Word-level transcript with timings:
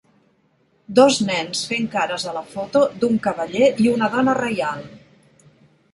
Dos 0.99 1.19
nens 1.27 1.61
fent 1.73 1.85
cares 1.95 2.25
a 2.31 2.35
la 2.37 2.43
foto 2.55 2.83
d'un 3.03 3.15
cavaller 3.27 3.69
i 3.85 3.89
una 3.95 4.11
dona 4.19 4.39
reial. 4.45 4.85